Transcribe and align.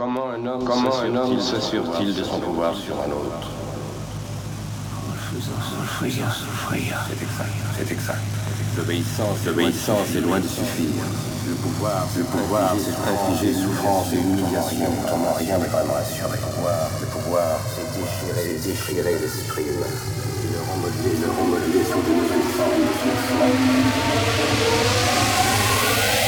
Comment 0.00 0.30
un 0.30 0.46
homme, 0.46 0.64
comment 0.64 0.98
un 0.98 1.14
homme 1.14 1.38
s'assure-t-il 1.38 2.14
de 2.14 2.24
son 2.24 2.40
pouvoir 2.40 2.74
sur 2.74 2.94
un 3.02 3.12
autre 3.12 3.50
C'est 6.00 6.06
exact, 6.06 7.52
c'est 7.76 7.92
exact. 7.92 8.18
L'obéissance, 8.78 9.44
l'obéissance 9.44 10.14
est 10.16 10.22
loin 10.22 10.40
de 10.40 10.48
suffire. 10.48 11.04
Le 11.46 11.54
pouvoir, 11.54 12.08
le 12.16 12.24
pouvoir, 12.24 12.74
c'est 12.78 12.96
infliger 13.12 13.52
souffrance 13.52 14.06
et 14.14 14.16
humiliation. 14.16 14.90
Comment 15.06 15.34
rien 15.34 15.58
n'est 15.58 15.66
vraiment 15.66 15.96
assuré. 15.96 16.30
Le 16.32 16.56
pouvoir, 16.56 16.88
le 16.98 17.06
pouvoir, 17.06 17.60
c'est 17.68 17.84
déchirer, 18.00 18.56
déchirer 18.56 19.18
l'esprit 19.20 19.64
humain. 19.64 19.84
Et 19.84 20.48
le 20.50 20.60
remodeler, 20.72 21.14
le 21.20 21.28
remodeler 21.28 21.84
sous 21.84 22.00
de 22.00 22.12
nouvelles 22.16 22.48
formes. 22.56 22.88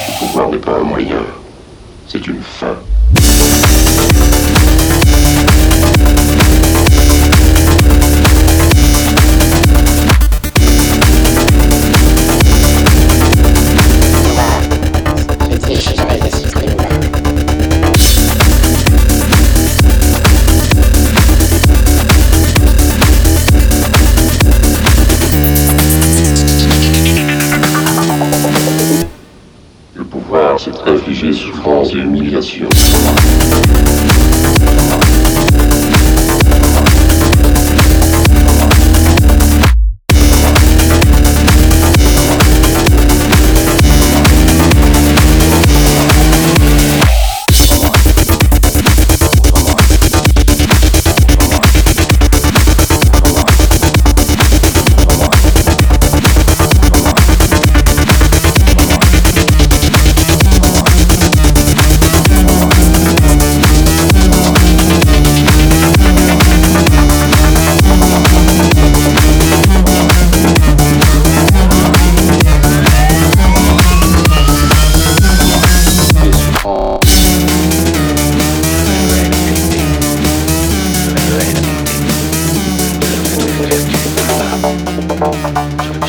Le 0.08 0.26
pouvoir 0.26 0.50
n'est 0.50 0.58
pas 0.58 0.76
un 0.76 0.84
moyen, 0.84 1.22
c'est 2.06 2.26
une 2.26 2.42
fin. 2.42 2.76
Souffrance 31.62 31.92
et 31.94 31.98
humiliation. 31.98 32.68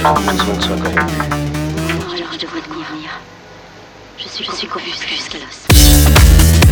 Alors 0.05 0.17
je 0.17 0.21
devrais 2.37 2.59
tenir 2.59 2.85
Nia. 2.93 3.11
Je 4.17 4.27
suis, 4.27 4.43
je 4.43 4.51
suis 4.51 4.67
confuse 4.67 5.01
jusqu'à 5.07 5.37
l'os. 5.37 6.62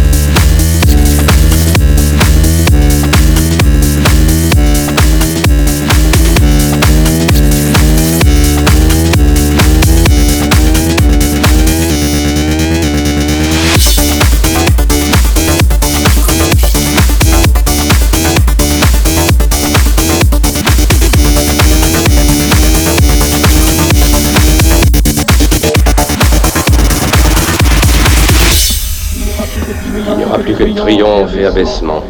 Aura 30.31 30.40
plus 30.40 30.53
que 30.53 30.64
triomphe 30.75 31.36
et 31.38 31.46
abaissement. 31.46 32.02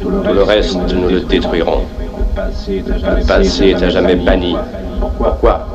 Tout 0.00 0.10
le 0.10 0.42
reste, 0.42 0.78
nous 0.94 1.08
le 1.08 1.20
détruirons. 1.20 1.82
Le 2.36 3.26
passé 3.26 3.68
est 3.68 3.82
à 3.82 3.88
jamais 3.88 4.16
banni. 4.16 4.56
Pourquoi? 5.16 5.66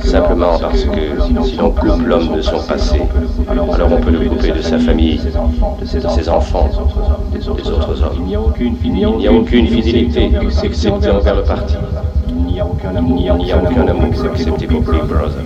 Simplement 0.00 0.58
parce 0.58 0.84
que 0.84 1.44
si 1.44 1.56
l'on 1.56 1.70
coupe 1.70 2.02
l'homme 2.04 2.36
de 2.36 2.42
son 2.42 2.58
passé, 2.60 3.02
alors 3.48 3.92
on 3.92 4.00
peut 4.00 4.10
le 4.10 4.28
couper 4.28 4.52
de 4.52 4.62
sa 4.62 4.78
famille, 4.78 5.20
de 5.80 5.84
ses 5.84 6.28
enfants, 6.28 6.68
des 7.32 7.48
autres 7.48 8.02
hommes. 8.02 8.26
Il 8.84 8.92
n'y 8.92 9.26
a 9.26 9.32
aucune 9.32 9.66
fidélité 9.66 10.30
excepté 10.64 11.10
envers 11.10 11.36
le 11.36 11.42
parti. 11.42 11.76
Il 12.28 12.44
n'y 12.44 12.60
a 12.60 12.66
aucun 12.66 13.86
amour 13.88 14.08
excepté 14.08 14.66
pour 14.66 14.80
Big 14.80 15.02
Brother. 15.04 15.44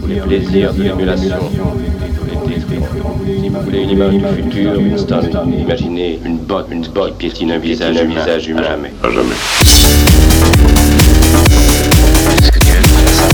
Tous 0.00 0.06
les 0.06 0.20
plaisirs 0.20 0.74
de 0.74 0.82
l'émulation, 0.82 1.36
les 2.46 2.54
détruire. 2.54 2.82
Vous 3.28 3.60
voulez 3.60 3.82
une 3.82 3.90
image 3.90 4.14
du 4.14 4.24
futur, 4.42 4.78
Winston 4.78 5.20
Imaginez 5.52 6.18
une 6.24 6.38
botte, 6.38 6.68
une 6.70 6.86
botte 6.86 7.18
qui 7.18 7.28
piétine 7.28 7.52
un 7.52 7.58
visage, 7.58 7.98
un 7.98 8.04
visage 8.04 8.48
humain, 8.48 8.78
mais 8.80 8.90
À 9.02 9.10
jamais. 9.10 9.34
Est-ce 12.38 12.50
que 12.50 12.58
tu 12.58 12.68
aimes 12.68 12.84
faire 12.84 13.14
ça 13.14 13.28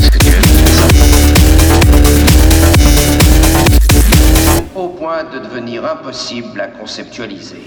Est-ce 0.00 0.10
que 0.12 0.18
tu 0.18 0.28
aimes 0.28 0.44
faire 0.44 0.74
ça 0.74 0.86
au 4.76 4.88
point 4.90 5.24
de 5.24 5.40
devenir 5.40 5.84
impossible 5.84 6.60
à 6.60 6.68
conceptualiser. 6.68 7.62